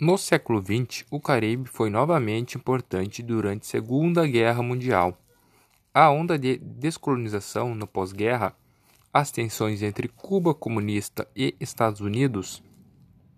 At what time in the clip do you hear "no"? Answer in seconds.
0.00-0.16, 7.74-7.86